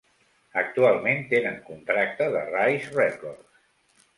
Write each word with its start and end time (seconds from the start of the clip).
Actualment 0.61 1.21
tenen 1.33 1.59
contracte 1.67 2.31
de 2.37 2.41
Rise 2.51 2.99
Records. 3.03 3.63